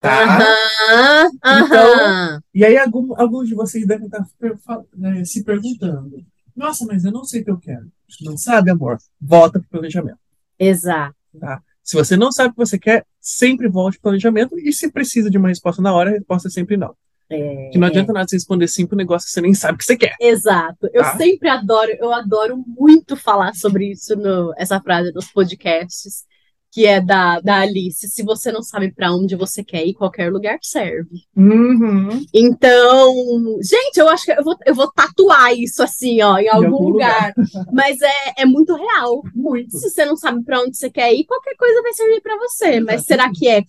[0.00, 0.38] Tá?
[0.38, 1.30] Uhum,
[1.64, 4.26] então, e aí algum, alguns de vocês devem estar
[4.96, 6.24] né, se perguntando:
[6.56, 7.90] Nossa, mas eu não sei o que eu quero.
[8.22, 8.98] Não sabe, amor?
[9.20, 10.21] Volta para o planejamento.
[10.64, 11.16] Exato.
[11.38, 11.60] Tá?
[11.82, 14.58] Se você não sabe o que você quer, sempre volte para o planejamento.
[14.58, 16.94] E se precisa de uma resposta na hora, a resposta é sempre não.
[17.30, 19.74] É, que não adianta nada você responder sim para um negócio que você nem sabe
[19.74, 20.14] o que você quer.
[20.20, 20.88] Exato.
[20.92, 21.16] Eu tá?
[21.16, 26.24] sempre adoro, eu adoro muito falar sobre isso, no, essa frase nos podcasts,
[26.72, 28.08] que é da, da Alice.
[28.08, 31.22] Se você não sabe para onde você quer ir, qualquer lugar serve.
[31.36, 32.24] Uhum.
[32.32, 33.14] Então,
[33.60, 36.88] gente, eu acho que eu vou, eu vou tatuar isso assim, ó, em algum, algum
[36.88, 37.34] lugar.
[37.36, 37.66] lugar.
[37.70, 39.22] Mas é, é muito real.
[39.34, 39.76] Muito.
[39.76, 42.64] Se você não sabe para onde você quer ir, qualquer coisa vai servir para você.
[42.64, 42.86] Exatamente.
[42.86, 43.62] Mas será que é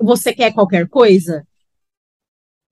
[0.00, 1.44] você quer qualquer coisa?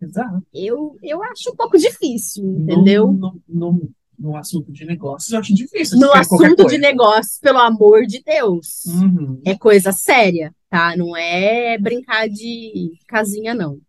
[0.01, 0.47] Exato.
[0.55, 3.09] Eu, eu acho um pouco difícil, entendeu?
[3.09, 5.99] No, no, no, no assunto de negócios, eu acho difícil.
[5.99, 8.85] No assunto de negócios, pelo amor de Deus.
[8.87, 9.41] Uhum.
[9.45, 10.97] É coisa séria, tá?
[10.97, 13.81] Não é brincar de casinha, não.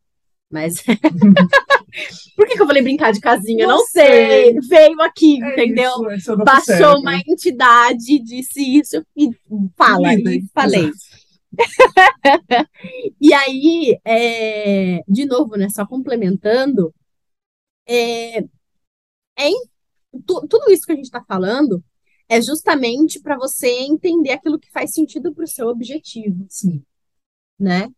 [0.49, 0.83] Mas.
[2.36, 3.67] Por que, que, eu falei brincar de casinha?
[3.67, 4.53] Não, não sei.
[4.53, 4.59] sei.
[4.67, 5.91] Veio aqui, é entendeu?
[6.12, 9.29] Isso, é Baixou uma entidade, disse isso e
[9.75, 10.13] fala.
[10.13, 10.91] e falei.
[13.21, 16.91] E aí, é, de novo, né, só complementando,
[17.88, 19.49] é, é
[20.26, 21.84] tu, tudo isso que a gente está falando
[22.30, 26.45] é justamente para você entender aquilo que faz sentido para o seu objetivo.
[26.49, 26.84] Sim.
[27.60, 27.89] Né?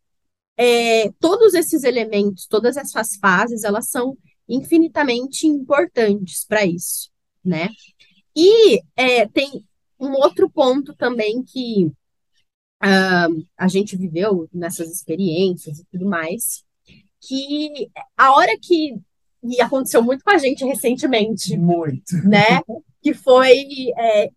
[0.58, 7.10] É, todos esses elementos, todas essas fases, elas são infinitamente importantes para isso,
[7.44, 7.70] né?
[8.36, 9.64] E é, tem
[10.00, 11.86] um outro ponto também que
[12.84, 16.64] uh, a gente viveu nessas experiências e tudo mais,
[17.22, 18.96] que a hora que.
[19.50, 21.58] E aconteceu muito com a gente recentemente.
[21.58, 22.16] Muito.
[22.24, 22.62] Né?
[23.02, 23.66] Que foi.
[23.98, 24.30] É,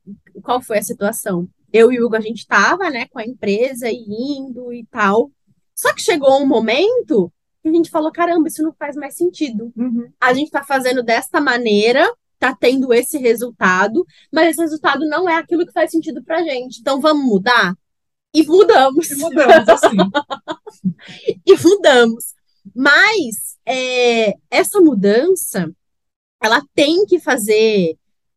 [0.42, 1.48] qual foi a situação?
[1.72, 5.30] eu e o Hugo, a gente tava, né, com a empresa e indo e tal.
[5.74, 9.72] Só que chegou um momento que a gente falou, caramba, isso não faz mais sentido.
[9.76, 10.10] Uhum.
[10.20, 15.36] A gente tá fazendo desta maneira, tá tendo esse resultado, mas esse resultado não é
[15.36, 16.80] aquilo que faz sentido pra gente.
[16.80, 17.74] Então vamos mudar?
[18.34, 19.10] E mudamos.
[19.10, 19.96] E mudamos, assim.
[21.46, 22.34] e mudamos.
[22.74, 25.70] Mas é, essa mudança,
[26.42, 27.96] ela tem que fazer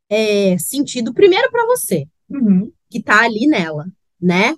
[0.10, 2.72] é, sentido primeiro para você, Uhum.
[2.90, 3.86] que tá ali nela,
[4.22, 4.56] né?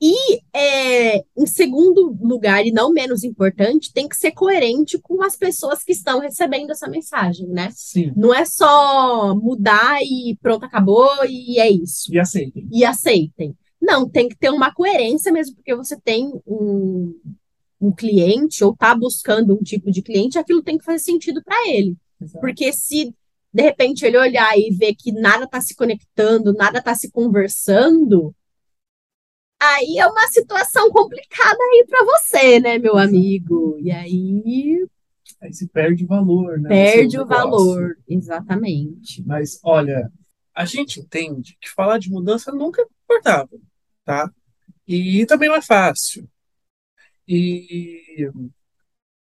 [0.00, 5.34] E é, em segundo lugar, e não menos importante, tem que ser coerente com as
[5.34, 7.68] pessoas que estão recebendo essa mensagem, né?
[7.74, 8.12] Sim.
[8.16, 12.14] Não é só mudar e pronto, acabou e é isso.
[12.14, 12.68] E aceitem.
[12.70, 13.56] E aceitem.
[13.80, 17.14] Não, tem que ter uma coerência mesmo, porque você tem um,
[17.80, 21.56] um cliente ou tá buscando um tipo de cliente, aquilo tem que fazer sentido para
[21.68, 21.96] ele.
[22.20, 22.40] Exato.
[22.40, 23.14] Porque se
[23.52, 28.34] de repente ele olhar e ver que nada está se conectando, nada está se conversando,
[29.60, 33.08] aí é uma situação complicada aí para você, né, meu Exato.
[33.08, 33.78] amigo?
[33.80, 34.86] E aí
[35.40, 36.68] Aí se perde o valor, né?
[36.68, 39.22] perde o valor, exatamente.
[39.24, 40.10] Mas, olha,
[40.52, 43.60] a gente entende que falar de mudança nunca é confortável,
[44.04, 44.30] tá?
[44.86, 46.28] E também não é fácil.
[47.28, 48.28] E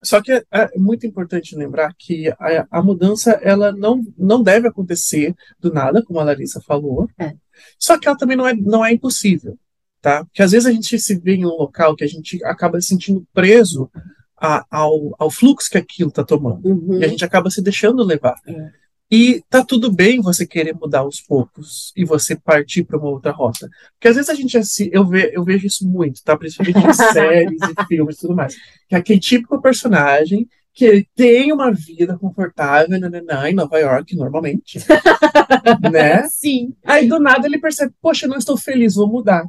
[0.04, 4.68] só que é, é muito importante lembrar que a, a mudança ela não, não deve
[4.68, 7.10] acontecer do nada, como a Larissa falou.
[7.18, 7.34] É.
[7.80, 9.58] Só que ela também não é, não é impossível,
[10.02, 10.26] tá?
[10.26, 12.88] Porque às vezes a gente se vê em um local que a gente acaba se
[12.88, 13.90] sentindo preso
[14.38, 16.68] a- ao, ao fluxo que aquilo está tomando.
[16.68, 17.00] Uhum.
[17.00, 18.36] E a gente acaba se deixando levar.
[18.46, 18.83] É.
[19.12, 23.32] E tá tudo bem você querer mudar aos poucos e você partir para uma outra
[23.32, 23.70] rota.
[23.94, 26.36] Porque às vezes a gente assim, eu, ve, eu vejo isso muito, tá?
[26.36, 28.56] Principalmente em séries e filmes e tudo mais.
[28.88, 34.16] Que é aquele típico personagem que ele tem uma vida confortável nananã, em Nova York,
[34.16, 34.80] normalmente.
[35.92, 36.28] né?
[36.30, 36.74] Sim.
[36.84, 39.46] Aí do nada ele percebe, poxa, não estou feliz, vou mudar.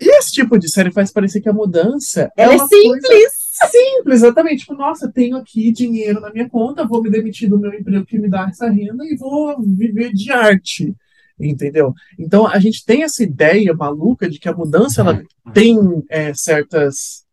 [0.00, 3.32] E esse tipo de série faz parecer que a mudança Ela é uma coisa simples.
[3.70, 4.60] Simples, exatamente.
[4.60, 8.18] Tipo, nossa, tenho aqui dinheiro na minha conta, vou me demitir do meu emprego que
[8.18, 10.94] me dá essa renda e vou viver de arte.
[11.38, 11.92] Entendeu?
[12.18, 15.76] Então a gente tem essa ideia maluca de que a mudança ela tem
[16.08, 17.24] é, certas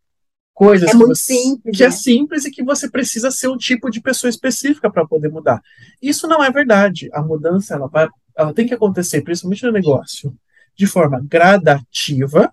[0.53, 1.91] coisas É que, muito você- simples, que é né?
[1.91, 5.61] simples e que você precisa ser um tipo de pessoa específica para poder mudar.
[6.01, 7.09] Isso não é verdade.
[7.13, 10.33] A mudança ela vai, ela tem que acontecer, principalmente no negócio,
[10.75, 12.51] de forma gradativa.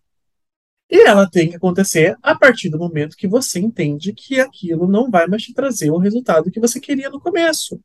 [0.91, 5.11] E ela tem que acontecer a partir do momento que você entende que aquilo não
[5.11, 7.79] vai mais te trazer o resultado que você queria no começo,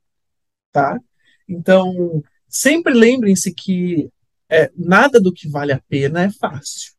[0.71, 0.97] tá?
[1.47, 4.09] Então, sempre lembrem-se que
[4.49, 6.93] é, nada do que vale a pena é fácil.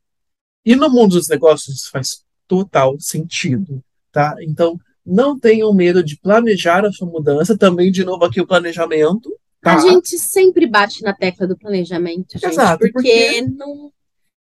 [0.64, 4.36] E no mundo dos negócios isso faz total sentido, tá?
[4.40, 7.56] Então, não tenham medo de planejar a sua mudança.
[7.56, 9.30] Também, de novo, aqui o planejamento.
[9.60, 9.76] Tá?
[9.76, 13.90] A gente sempre bate na tecla do planejamento, gente, Exato, porque, porque- não,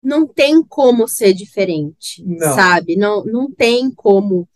[0.03, 2.55] não tem como ser diferente, Não.
[2.55, 2.95] sabe?
[2.95, 4.47] Não, não tem como.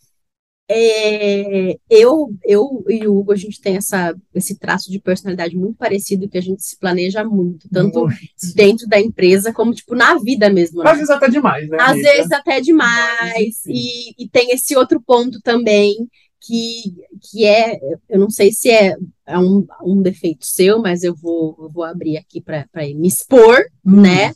[0.68, 5.78] É, eu, eu e o Hugo, a gente tem essa, esse traço de personalidade muito
[5.78, 8.18] parecido, que a gente se planeja muito, tanto Muito.
[8.56, 10.90] dentro da empresa como, tipo, na vida mesmo, né?
[10.90, 11.78] Às vezes até demais, né?
[11.80, 12.12] Às amiga?
[12.12, 13.62] vezes até demais.
[13.68, 15.96] E, e tem esse outro ponto também,
[16.42, 17.80] que, que é,
[18.10, 18.96] eu não sei se é,
[19.28, 23.66] é um, um defeito seu, mas eu vou, eu vou abrir aqui para me expor,
[23.86, 24.02] Hum.
[24.02, 24.34] né?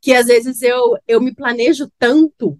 [0.00, 2.58] Que às vezes eu, eu me planejo tanto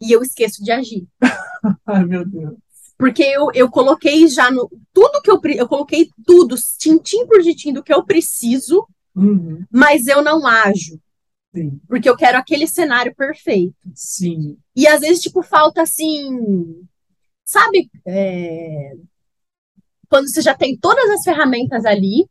[0.00, 1.06] e eu esqueço de agir.
[1.86, 2.54] Ai, meu Deus.
[2.96, 4.68] Porque eu, eu coloquei já no.
[4.92, 5.40] Tudo que eu.
[5.56, 9.64] Eu coloquei tudo, tintim por tintim do que eu preciso, Uhum.
[9.70, 10.98] mas eu não ajo.
[11.54, 13.74] Sim, Porque eu quero aquele cenário perfeito.
[13.94, 14.58] sim.
[14.76, 16.86] E às vezes, tipo, falta assim.
[17.44, 17.90] Sabe?
[18.06, 18.92] é,
[20.08, 22.28] Quando você já tem todas as ferramentas ali,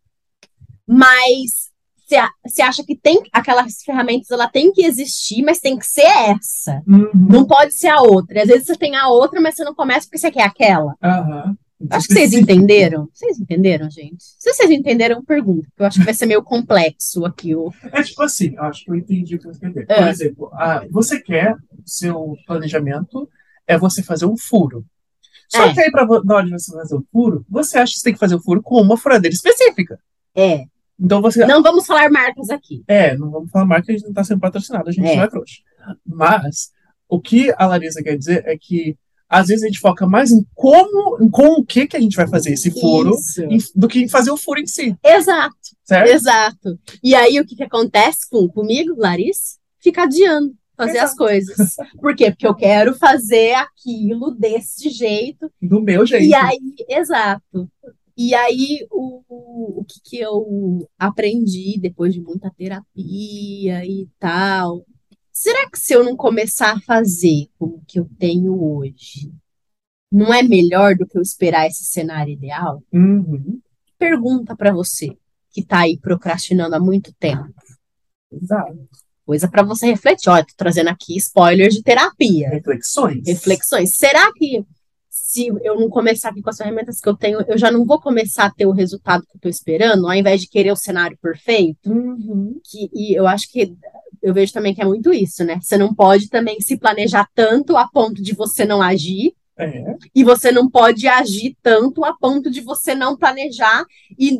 [0.85, 1.66] mas
[2.07, 2.15] você,
[2.61, 6.81] a- acha que tem aquelas ferramentas, ela tem que existir, mas tem que ser essa.
[6.87, 7.09] Uhum.
[7.29, 8.41] Não pode ser a outra.
[8.41, 10.95] Às vezes você tem a outra, mas você não começa porque você quer aquela.
[11.03, 11.55] Aham.
[11.91, 13.07] Acho que vocês entenderam.
[13.13, 14.15] Vocês entenderam, gente?
[14.39, 15.67] Se vocês entenderam, pergunta.
[15.69, 17.53] porque Eu acho que vai ser meio complexo aqui.
[17.53, 17.71] O...
[17.91, 19.85] É tipo assim, eu acho que eu entendi o que dizer.
[19.87, 19.95] É.
[19.99, 23.29] Por exemplo, ah, você quer, seu planejamento
[23.67, 24.83] é você fazer um furo.
[25.49, 25.73] Só É.
[25.73, 28.13] que aí, pra, na hora de você fazer o furo, você acha que você tem
[28.13, 29.99] que fazer o furo com uma furadeira específica.
[30.35, 30.65] É.
[30.99, 31.45] Então você.
[31.45, 32.83] Não vamos falar marcas aqui.
[32.88, 35.15] É, não vamos falar marca, a gente não está sendo patrocinado, a gente É.
[35.15, 35.62] não é trouxa.
[36.05, 36.71] Mas
[37.07, 38.97] o que a Larissa quer dizer é que
[39.29, 42.15] às vezes a gente foca mais em como, em com o que, que a gente
[42.15, 43.12] vai fazer esse furo,
[43.49, 45.55] em- do que em fazer o furo em si, Exato.
[45.83, 46.10] certo?
[46.10, 46.79] Exato.
[47.03, 49.57] E aí, o que, que acontece com, comigo, Larissa?
[49.79, 51.17] Fica adiando fazer as Exato.
[51.17, 51.75] coisas.
[52.01, 52.31] Por quê?
[52.31, 55.51] Porque eu quero fazer aquilo desse jeito.
[55.62, 56.23] Do meu jeito.
[56.25, 56.57] E aí,
[56.88, 57.69] exato.
[58.17, 59.21] E aí, o,
[59.82, 64.84] o que, que eu aprendi depois de muita terapia e tal?
[65.32, 69.32] Será que se eu não começar a fazer como que eu tenho hoje,
[70.12, 72.84] não é melhor do que eu esperar esse cenário ideal?
[72.91, 73.62] Uhum.
[73.99, 75.15] Pergunta para você
[75.51, 77.53] que tá aí procrastinando há muito tempo.
[78.32, 78.89] Exato.
[79.23, 80.30] Coisa para você refletir.
[80.30, 82.49] Olha, tô trazendo aqui spoilers de terapia.
[82.49, 83.27] Reflexões.
[83.27, 83.95] Reflexões.
[83.95, 84.65] Será que
[85.29, 87.99] se eu não começar aqui com as ferramentas que eu tenho, eu já não vou
[87.99, 91.17] começar a ter o resultado que eu tô esperando, ao invés de querer o cenário
[91.21, 91.91] perfeito?
[91.91, 92.61] Uhum.
[92.63, 93.75] Que, e eu acho que
[94.21, 95.59] eu vejo também que é muito isso, né?
[95.61, 99.95] Você não pode também se planejar tanto a ponto de você não agir, É.
[100.15, 103.83] e você não pode agir tanto a ponto de você não planejar
[104.17, 104.39] e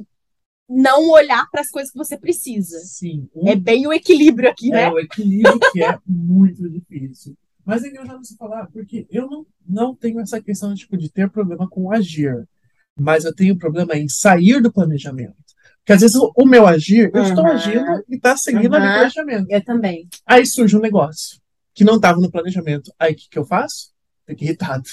[0.70, 2.80] não olhar para as coisas que você precisa.
[2.80, 3.28] Sim.
[3.46, 4.90] É bem o equilíbrio aqui, É né?
[4.90, 7.36] o equilíbrio que é muito difícil.
[7.68, 11.30] Mas já não sei falar, porque eu não, não tenho essa questão tipo, de ter
[11.30, 12.48] problema com agir,
[12.98, 15.36] mas eu tenho problema em sair do planejamento.
[15.80, 18.80] Porque às vezes o, meu agir, eu estou agindo e está seguindo Uhum.
[18.80, 19.48] o planejamento.
[19.50, 20.08] Eu também.
[20.26, 21.42] Aí surge um negócio
[21.74, 22.90] que não estava no planejamento.
[22.98, 23.92] Aí o que, que eu faço?
[24.26, 24.88] Fico irritado.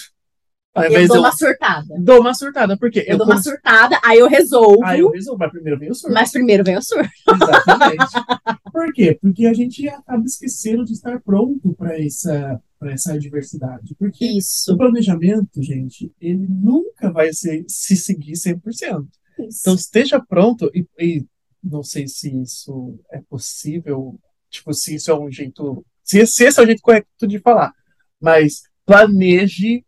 [0.74, 1.94] Ao Eu dou eu uma surtada.
[2.00, 5.38] dou uma surtada, porque Eu, dou uma cons- surtada, aí eu resolvo, Aí eu resolvo,
[5.38, 6.12] mas primeiro vem o surto.
[6.14, 7.08] mas primeiro vem o surto.
[7.32, 8.12] Exatamente.
[8.72, 9.16] Por quê?
[9.20, 13.94] Porque a gente acaba esquecendo de estar pronto para essa, essa adversidade.
[13.96, 14.74] Porque Isso.
[14.74, 19.06] o planejamento, gente, ele nunca vai ser, se seguir 100%.
[19.38, 21.24] Então esteja pronto e, e
[21.62, 24.18] não sei se isso é possível,
[24.50, 27.72] tipo, se isso é um jeito, se, se esse é o jeito correto de falar,
[28.20, 29.84] mas planeje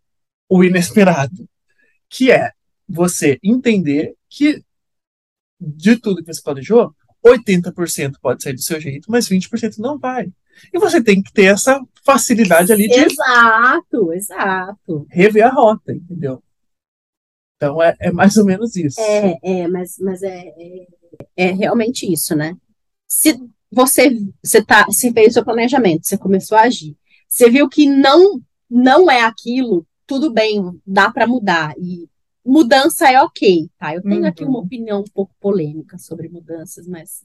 [0.48, 1.48] o inesperado,
[2.08, 2.52] que é
[2.88, 4.62] você entender que
[5.60, 10.30] de tudo que você planejou, 80% pode sair do seu jeito, mas 20% não vai.
[10.72, 15.06] E você tem que ter essa facilidade ali de Exato, exato.
[15.10, 16.42] rever a rota, entendeu?
[17.56, 19.00] Então é, é mais ou menos isso.
[19.00, 20.86] É, é, mas, mas é, é,
[21.36, 22.56] é realmente isso, né?
[23.08, 23.38] Se
[23.70, 26.96] você, você tá, você fez o seu planejamento, você começou a agir,
[27.28, 31.74] você viu que não, não é aquilo, tudo bem, dá para mudar.
[31.78, 32.08] E
[32.44, 33.94] mudança é ok, tá?
[33.94, 34.50] Eu tenho aqui Uhum.
[34.50, 37.24] uma opinião um pouco polêmica sobre mudanças, mas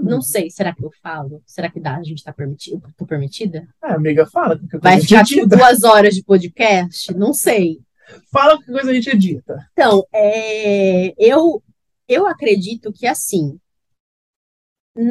[0.00, 1.42] não sei, será que eu falo?
[1.46, 1.96] Será que dá?
[1.96, 2.82] A gente tá permitido?
[2.96, 3.66] Tô permitida?
[3.80, 7.14] Ah, amiga, fala que coisa Vai ficar tipo duas horas de podcast?
[7.14, 7.80] Não sei.
[8.32, 9.56] Fala que coisa a gente edita.
[9.72, 11.62] Então, é, eu,
[12.08, 13.58] eu acredito que assim,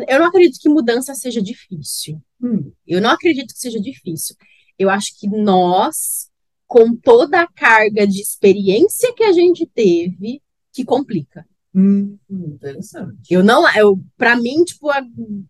[0.08, 2.22] eu não acredito que mudança seja difícil.
[2.42, 4.36] Hum, Eu não acredito que seja difícil.
[4.78, 6.29] Eu acho que nós,
[6.70, 10.40] com toda a carga de experiência que a gente teve,
[10.72, 11.44] que complica.
[12.30, 13.18] hum, interessante.
[13.30, 15.02] Eu não, eu, para mim, tipo, é,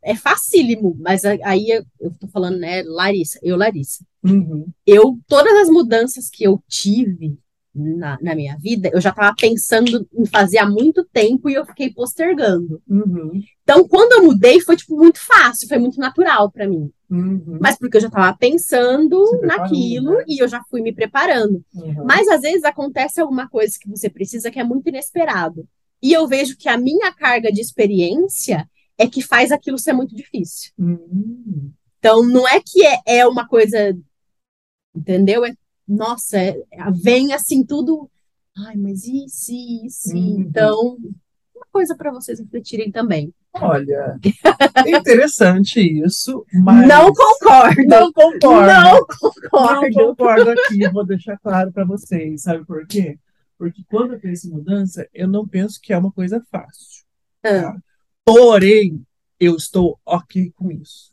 [0.02, 4.06] é facílimo, mas aí eu, eu tô falando, né, Larissa, eu, Larissa.
[4.24, 7.38] Uhum, eu, todas as mudanças que eu tive
[7.74, 11.66] na, na minha vida, eu já estava pensando em fazer há muito tempo e eu
[11.66, 12.82] fiquei postergando.
[12.90, 16.92] uhum, Então, quando eu mudei, foi tipo muito fácil, foi muito natural para mim.
[17.10, 20.24] uhum, Mas porque eu já estava pensando naquilo né?
[20.28, 21.64] e eu já fui me preparando.
[21.76, 22.04] uhum.
[22.06, 25.68] Mas às vezes acontece alguma coisa que você precisa que é muito inesperado.
[26.02, 30.16] E eu vejo que a minha carga de experiência é que faz aquilo ser muito
[30.16, 30.72] difícil.
[30.80, 33.96] Hum, Então, não é que é, é uma coisa,
[34.96, 35.46] entendeu?
[35.46, 35.54] É,
[35.90, 36.62] nossa, é-
[37.04, 38.10] vem assim tudo.
[38.58, 40.14] Ai, mas e se, e se?
[40.16, 40.40] Uhum.
[40.42, 40.98] Então,
[41.56, 43.34] uma coisa para vocês refletirem também.
[43.56, 44.20] olha,
[44.86, 47.84] é interessante isso, mas Não concordo!
[47.88, 48.46] não concordo.
[48.48, 49.94] Não Não concordo!
[49.94, 53.18] concordo aqui, vou deixar claro para vocês, sabe por quê?
[53.58, 57.04] Porque quando eu penso em mudança, eu não penso que é uma coisa fácil.
[57.44, 57.76] Ah,
[58.24, 59.02] Porém,
[59.40, 61.12] eu estou ok com isso.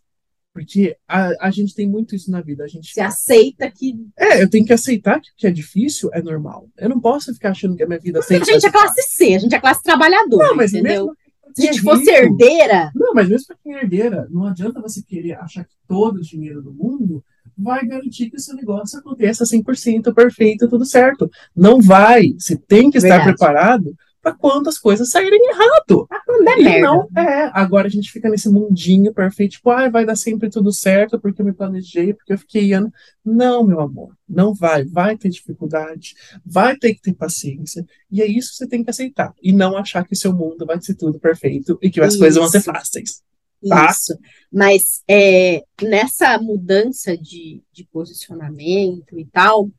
[0.56, 2.64] Porque a, a gente tem muito isso na vida.
[2.64, 3.94] A gente Você aceita que.
[4.18, 6.66] É, eu tenho que aceitar que, que é difícil, é normal.
[6.78, 9.34] Eu não posso ficar achando que a minha vida Porque a gente é classe C,
[9.34, 11.08] a gente é classe trabalhadora, Não, mas entendeu?
[11.08, 11.16] mesmo
[11.54, 14.46] Se a gente é fosse rico- herdeira, Não, mas mesmo para quem é herdeira, não
[14.46, 17.22] adianta você querer achar que todo o dinheiro do mundo
[17.56, 21.30] vai garantir que o seu negócio aconteça 100% perfeito, tudo certo.
[21.54, 22.32] Não vai.
[22.38, 23.28] Você tem que estar Verdade.
[23.36, 23.94] preparado
[24.26, 26.04] para quando as coisas saírem errado.
[26.08, 26.80] tá é merda.
[26.80, 27.48] não é.
[27.54, 31.40] Agora a gente fica nesse mundinho perfeito, tipo, ah, vai dar sempre tudo certo porque
[31.40, 32.92] eu me planejei, porque eu fiquei ano.
[33.24, 34.84] Não, meu amor, não vai.
[34.84, 37.86] Vai ter dificuldade, vai ter que ter paciência.
[38.10, 39.32] E é isso que você tem que aceitar.
[39.40, 42.48] E não achar que seu mundo vai ser tudo perfeito e que as coisas vão
[42.48, 42.72] ser Isso.
[42.72, 43.22] fáceis.
[43.68, 43.90] Tá.
[43.90, 44.18] Isso.
[44.52, 49.70] Mas é, nessa mudança de, de posicionamento e tal,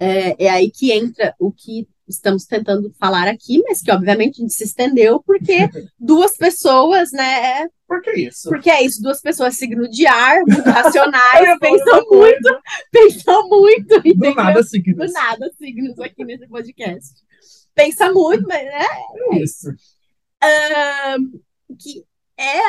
[0.00, 4.42] é, é aí que entra o que estamos tentando falar aqui, mas que obviamente a
[4.42, 7.68] gente se estendeu porque duas pessoas, né?
[7.86, 8.48] Por que isso?
[8.48, 12.60] Porque é isso, duas pessoas signo de ar, muito racionais, pensam muito,
[12.90, 14.34] pensam muito, Do entendeu?
[14.34, 15.06] nada signos.
[15.06, 17.14] Do nada, signos aqui nesse podcast.
[17.74, 18.86] Pensa muito, mas né,
[19.40, 19.68] isso.
[21.78, 22.04] que
[22.38, 22.60] é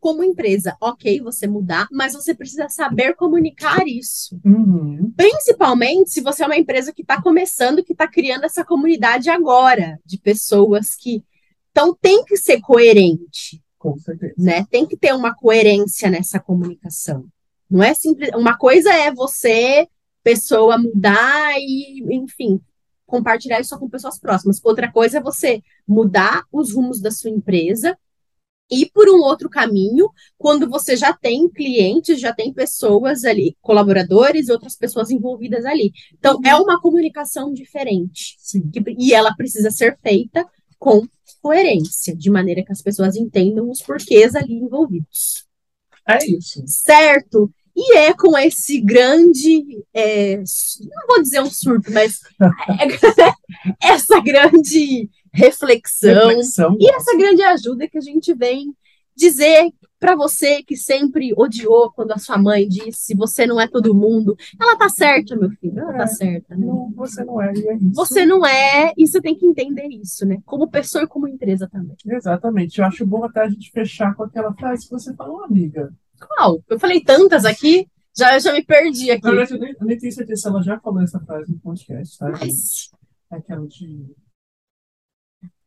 [0.00, 4.40] como empresa, ok, você mudar, mas você precisa saber comunicar isso.
[4.44, 5.12] Uhum.
[5.16, 9.98] Principalmente se você é uma empresa que está começando, que está criando essa comunidade agora,
[10.04, 11.24] de pessoas que.
[11.70, 13.62] Então tem que ser coerente.
[13.78, 14.34] Com certeza.
[14.36, 14.64] Né?
[14.70, 17.26] Tem que ter uma coerência nessa comunicação.
[17.70, 18.30] Não é simples.
[18.34, 19.86] Uma coisa é você,
[20.22, 22.60] pessoa, mudar e, enfim,
[23.06, 24.60] compartilhar isso só com pessoas próximas.
[24.64, 27.96] Outra coisa é você mudar os rumos da sua empresa
[28.70, 34.48] ir por um outro caminho quando você já tem clientes, já tem pessoas ali, colaboradores
[34.48, 35.92] e outras pessoas envolvidas ali.
[36.18, 38.36] Então, é uma comunicação diferente.
[38.72, 40.46] Que, e ela precisa ser feita
[40.78, 41.06] com
[41.40, 45.46] coerência, de maneira que as pessoas entendam os porquês ali envolvidos.
[46.06, 46.62] É isso.
[46.66, 47.50] Certo?
[47.76, 52.18] E é com esse grande, é, não vou dizer um surto, mas
[53.80, 58.74] é, essa grande reflexão, reflexão, e essa grande ajuda que a gente vem
[59.18, 63.94] dizer para você que sempre odiou quando a sua mãe disse você não é todo
[63.94, 64.36] mundo.
[64.60, 65.78] Ela tá certa, meu filho.
[65.78, 66.56] Ela tá é, tá certa.
[66.56, 66.66] Né?
[66.66, 67.92] Não, você não é, é isso.
[67.94, 70.38] Você não é, e você tem que entender isso, né?
[70.46, 71.96] Como pessoa e como empresa também.
[72.06, 72.78] Exatamente.
[72.78, 75.92] Eu acho bom até a gente fechar com aquela frase que você falou, amiga.
[76.20, 76.62] Qual?
[76.68, 79.24] Eu falei tantas aqui, já, já me perdi aqui.
[79.24, 81.58] Na verdade, eu nem, eu nem tenho certeza se ela já falou essa frase no
[81.58, 82.30] podcast, tá?
[82.30, 82.90] Mas...
[83.30, 84.06] É aquela de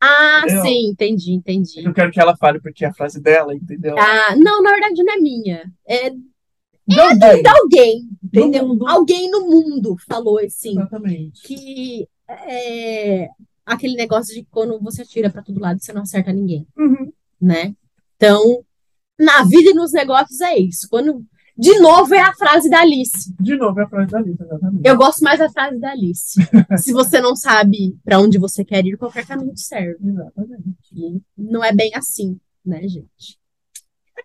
[0.04, 0.62] ah, entendeu?
[0.62, 1.84] sim, entendi, entendi.
[1.84, 3.96] Eu quero que ela fale porque é a frase dela, entendeu?
[3.96, 5.72] Ah, não, na verdade não é minha.
[5.86, 8.74] É, de é alguém, de alguém entendeu?
[8.74, 10.72] No alguém no mundo falou assim.
[10.72, 11.42] Exatamente.
[11.42, 13.28] Que é
[13.64, 17.12] aquele negócio de quando você atira para todo lado você não acerta ninguém, uhum.
[17.40, 17.72] né?
[18.16, 18.64] Então,
[19.16, 20.88] na vida e nos negócios é isso.
[20.90, 21.24] Quando
[21.56, 23.34] de novo é a frase da Alice.
[23.38, 24.88] De novo é a frase da Alice, exatamente.
[24.88, 26.40] Eu gosto mais da frase da Alice.
[26.78, 29.98] Se você não sabe para onde você quer ir, qualquer caminho serve.
[30.02, 30.76] Exatamente.
[30.92, 33.38] E não é bem assim, né, gente?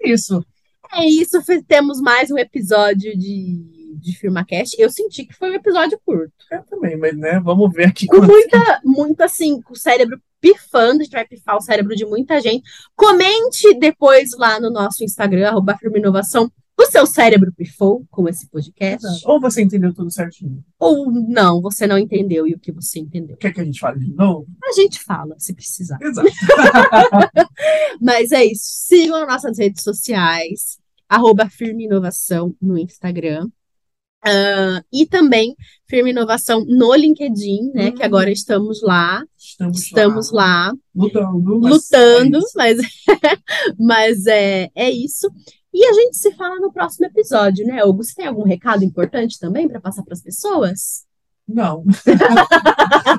[0.02, 0.46] É isso.
[0.94, 1.38] É isso.
[1.68, 4.76] Temos mais um episódio de, de FirmaCast.
[4.80, 6.34] Eu senti que foi um episódio curto.
[6.50, 8.08] Eu também, mas né, vamos ver aqui.
[8.08, 12.06] Com muita, muita assim, com o cérebro pifando, a gente vai pifar o cérebro de
[12.06, 12.64] muita gente.
[12.96, 18.48] Comente depois lá no nosso Instagram, arroba Firma Inovação o seu cérebro pifou com esse
[18.48, 19.08] podcast?
[19.26, 20.64] Ou você entendeu tudo certinho?
[20.78, 23.36] Ou não, você não entendeu e o que você entendeu?
[23.38, 24.46] Quer que a gente fale de novo?
[24.64, 25.98] A gente fala, se precisar.
[26.00, 26.30] Exato.
[28.00, 28.64] Mas é isso.
[28.64, 30.78] Sigam nossas redes sociais,
[31.10, 33.50] arroba Firme Inovação no Instagram.
[34.26, 35.56] Uh, e também
[35.88, 37.88] Firme Inovação no LinkedIn, né?
[37.88, 37.92] Hum.
[37.94, 39.24] Que agora estamos lá.
[39.38, 40.68] Estamos, estamos lá.
[40.68, 40.74] lá.
[40.94, 41.60] Lutando.
[41.62, 42.78] Mas lutando, é mas,
[43.80, 45.28] mas é, é isso.
[45.74, 48.04] E a gente se fala no próximo episódio, né, Hugo?
[48.04, 51.06] Você tem algum recado importante também para passar para as pessoas?
[51.48, 51.84] Não.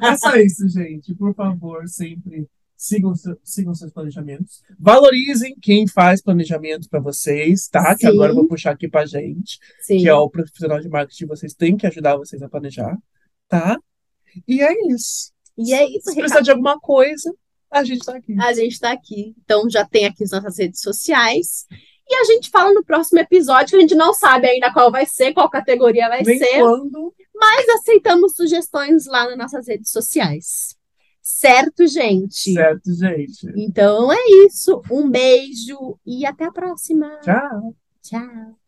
[0.03, 1.15] é só isso, gente.
[1.15, 4.63] Por favor, sempre sigam, sigam seus planejamentos.
[4.79, 7.93] Valorizem quem faz planejamento para vocês, tá?
[7.93, 7.99] Sim.
[7.99, 9.99] Que agora eu vou puxar aqui para gente, Sim.
[9.99, 11.27] que é o profissional de marketing.
[11.27, 12.97] Vocês têm que ajudar vocês a planejar,
[13.49, 13.79] tá?
[14.47, 15.33] E é isso.
[15.57, 16.11] E é isso.
[16.11, 17.35] Se precisar de alguma coisa,
[17.71, 18.35] a gente está aqui.
[18.41, 19.35] A gente está aqui.
[19.45, 21.67] Então já tem aqui as nossas redes sociais.
[22.11, 25.05] E a gente fala no próximo episódio, que a gente não sabe ainda qual vai
[25.05, 26.59] ser, qual categoria vai Nem ser.
[26.59, 27.15] Quando.
[27.35, 30.77] Mas aceitamos sugestões lá nas nossas redes sociais.
[31.21, 32.55] Certo, gente?
[32.55, 33.47] Certo, gente.
[33.55, 34.81] Então é isso.
[34.91, 37.19] Um beijo e até a próxima.
[37.21, 37.75] Tchau.
[38.03, 38.68] Tchau.